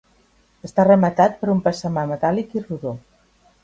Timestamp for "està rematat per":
0.69-1.53